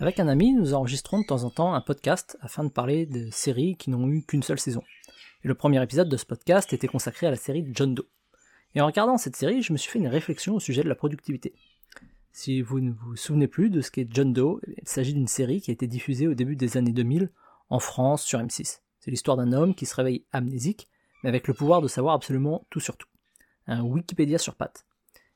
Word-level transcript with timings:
Avec 0.00 0.20
un 0.20 0.28
ami, 0.28 0.52
nous 0.52 0.74
enregistrons 0.74 1.22
de 1.22 1.26
temps 1.26 1.42
en 1.42 1.50
temps 1.50 1.74
un 1.74 1.80
podcast 1.80 2.38
afin 2.40 2.62
de 2.62 2.68
parler 2.68 3.04
de 3.04 3.30
séries 3.32 3.74
qui 3.74 3.90
n'ont 3.90 4.08
eu 4.08 4.22
qu'une 4.22 4.44
seule 4.44 4.60
saison. 4.60 4.84
Et 5.42 5.48
le 5.48 5.56
premier 5.56 5.82
épisode 5.82 6.08
de 6.08 6.16
ce 6.16 6.24
podcast 6.24 6.72
était 6.72 6.86
consacré 6.86 7.26
à 7.26 7.30
la 7.30 7.36
série 7.36 7.66
John 7.72 7.94
Doe. 7.94 8.06
Et 8.76 8.80
en 8.80 8.86
regardant 8.86 9.18
cette 9.18 9.34
série, 9.34 9.60
je 9.60 9.72
me 9.72 9.76
suis 9.76 9.90
fait 9.90 9.98
une 9.98 10.06
réflexion 10.06 10.54
au 10.54 10.60
sujet 10.60 10.84
de 10.84 10.88
la 10.88 10.94
productivité. 10.94 11.52
Si 12.30 12.62
vous 12.62 12.78
ne 12.78 12.92
vous 12.92 13.16
souvenez 13.16 13.48
plus 13.48 13.70
de 13.70 13.80
ce 13.80 13.90
qu'est 13.90 14.06
John 14.08 14.32
Doe, 14.32 14.60
il 14.68 14.86
s'agit 14.86 15.14
d'une 15.14 15.26
série 15.26 15.60
qui 15.60 15.72
a 15.72 15.74
été 15.74 15.88
diffusée 15.88 16.28
au 16.28 16.34
début 16.34 16.54
des 16.54 16.76
années 16.76 16.92
2000 16.92 17.28
en 17.68 17.80
France 17.80 18.22
sur 18.22 18.38
M6. 18.38 18.82
C'est 19.00 19.10
l'histoire 19.10 19.36
d'un 19.36 19.52
homme 19.52 19.74
qui 19.74 19.84
se 19.84 19.96
réveille 19.96 20.24
amnésique, 20.30 20.88
mais 21.24 21.28
avec 21.28 21.48
le 21.48 21.54
pouvoir 21.54 21.82
de 21.82 21.88
savoir 21.88 22.14
absolument 22.14 22.64
tout 22.70 22.78
sur 22.78 22.96
tout. 22.96 23.08
Un 23.66 23.82
Wikipédia 23.82 24.38
sur 24.38 24.54
pattes. 24.54 24.86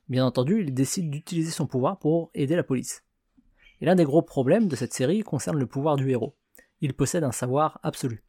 Bien 0.07 0.25
entendu, 0.25 0.61
il 0.61 0.73
décide 0.73 1.09
d'utiliser 1.09 1.51
son 1.51 1.67
pouvoir 1.67 1.99
pour 1.99 2.31
aider 2.33 2.55
la 2.55 2.63
police. 2.63 3.03
Et 3.81 3.85
l'un 3.85 3.95
des 3.95 4.03
gros 4.03 4.21
problèmes 4.21 4.67
de 4.67 4.75
cette 4.75 4.93
série 4.93 5.21
concerne 5.21 5.57
le 5.57 5.67
pouvoir 5.67 5.95
du 5.95 6.09
héros. 6.09 6.35
Il 6.81 6.93
possède 6.93 7.23
un 7.23 7.31
savoir 7.31 7.79
absolu. 7.83 8.23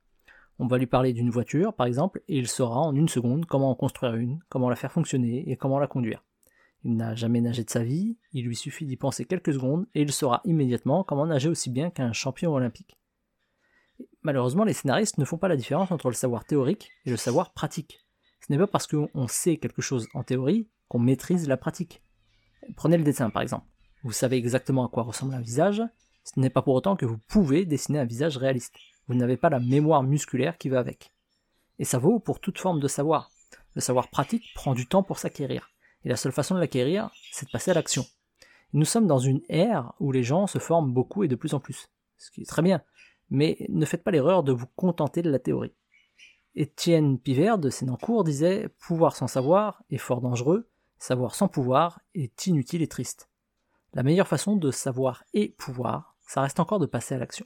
On 0.58 0.68
va 0.68 0.78
lui 0.78 0.86
parler 0.86 1.12
d'une 1.12 1.30
voiture, 1.30 1.74
par 1.74 1.86
exemple, 1.86 2.22
et 2.28 2.38
il 2.38 2.46
saura 2.46 2.80
en 2.80 2.94
une 2.94 3.08
seconde 3.08 3.46
comment 3.46 3.70
en 3.70 3.74
construire 3.74 4.14
une, 4.14 4.38
comment 4.48 4.70
la 4.70 4.76
faire 4.76 4.92
fonctionner 4.92 5.50
et 5.50 5.56
comment 5.56 5.80
la 5.80 5.88
conduire. 5.88 6.22
Il 6.84 6.96
n'a 6.96 7.14
jamais 7.14 7.40
nagé 7.40 7.64
de 7.64 7.70
sa 7.70 7.82
vie, 7.82 8.16
il 8.32 8.44
lui 8.44 8.54
suffit 8.54 8.84
d'y 8.84 8.96
penser 8.96 9.24
quelques 9.24 9.54
secondes 9.54 9.86
et 9.94 10.02
il 10.02 10.12
saura 10.12 10.42
immédiatement 10.44 11.02
comment 11.02 11.26
nager 11.26 11.48
aussi 11.48 11.70
bien 11.70 11.90
qu'un 11.90 12.12
champion 12.12 12.52
olympique. 12.52 12.96
Malheureusement, 14.22 14.64
les 14.64 14.74
scénaristes 14.74 15.18
ne 15.18 15.24
font 15.24 15.38
pas 15.38 15.48
la 15.48 15.56
différence 15.56 15.90
entre 15.90 16.08
le 16.08 16.14
savoir 16.14 16.44
théorique 16.44 16.90
et 17.06 17.10
le 17.10 17.16
savoir 17.16 17.52
pratique. 17.52 18.00
Ce 18.40 18.52
n'est 18.52 18.58
pas 18.58 18.66
parce 18.66 18.86
qu'on 18.86 19.26
sait 19.26 19.56
quelque 19.56 19.82
chose 19.82 20.08
en 20.14 20.22
théorie 20.22 20.68
qu'on 20.88 20.98
maîtrise 20.98 21.48
la 21.48 21.56
pratique. 21.56 22.02
Prenez 22.76 22.98
le 22.98 23.04
dessin 23.04 23.30
par 23.30 23.42
exemple 23.42 23.66
vous 24.04 24.12
savez 24.12 24.36
exactement 24.36 24.86
à 24.86 24.90
quoi 24.90 25.02
ressemble 25.02 25.34
un 25.34 25.40
visage, 25.40 25.82
ce 26.24 26.38
n'est 26.38 26.50
pas 26.50 26.60
pour 26.60 26.74
autant 26.74 26.94
que 26.94 27.06
vous 27.06 27.16
pouvez 27.16 27.64
dessiner 27.64 27.98
un 27.98 28.04
visage 28.04 28.36
réaliste. 28.36 28.76
Vous 29.08 29.14
n'avez 29.14 29.38
pas 29.38 29.48
la 29.48 29.60
mémoire 29.60 30.02
musculaire 30.02 30.58
qui 30.58 30.68
va 30.68 30.78
avec. 30.78 31.14
Et 31.78 31.84
ça 31.84 31.98
vaut 31.98 32.18
pour 32.18 32.38
toute 32.38 32.58
forme 32.58 32.80
de 32.80 32.88
savoir. 32.88 33.30
Le 33.74 33.80
savoir 33.80 34.08
pratique 34.08 34.44
prend 34.54 34.74
du 34.74 34.86
temps 34.86 35.02
pour 35.02 35.18
s'acquérir. 35.18 35.70
Et 36.04 36.10
la 36.10 36.16
seule 36.16 36.32
façon 36.32 36.54
de 36.54 36.60
l'acquérir, 36.60 37.10
c'est 37.32 37.46
de 37.46 37.50
passer 37.50 37.70
à 37.70 37.74
l'action. 37.74 38.04
Nous 38.74 38.84
sommes 38.84 39.06
dans 39.06 39.18
une 39.18 39.40
ère 39.48 39.94
où 40.00 40.12
les 40.12 40.22
gens 40.22 40.46
se 40.46 40.58
forment 40.58 40.92
beaucoup 40.92 41.24
et 41.24 41.28
de 41.28 41.36
plus 41.36 41.54
en 41.54 41.60
plus. 41.60 41.88
Ce 42.18 42.30
qui 42.30 42.42
est 42.42 42.48
très 42.48 42.62
bien. 42.62 42.82
Mais 43.30 43.56
ne 43.70 43.86
faites 43.86 44.04
pas 44.04 44.10
l'erreur 44.10 44.42
de 44.42 44.52
vous 44.52 44.66
contenter 44.76 45.22
de 45.22 45.30
la 45.30 45.38
théorie. 45.38 45.74
Étienne 46.56 47.18
Pivert 47.18 47.58
de 47.58 47.70
Sénancourt 47.70 48.22
disait 48.22 48.68
Pouvoir 48.80 49.16
sans 49.16 49.28
savoir 49.28 49.82
est 49.90 49.96
fort 49.96 50.20
dangereux, 50.20 50.68
savoir 50.98 51.34
sans 51.34 51.48
pouvoir 51.48 52.00
est 52.14 52.46
inutile 52.46 52.82
et 52.82 52.88
triste. 52.88 53.30
La 53.94 54.02
meilleure 54.02 54.26
façon 54.26 54.56
de 54.56 54.72
savoir 54.72 55.22
et 55.34 55.50
pouvoir, 55.56 56.16
ça 56.26 56.42
reste 56.42 56.58
encore 56.58 56.80
de 56.80 56.86
passer 56.86 57.14
à 57.14 57.18
l'action. 57.18 57.42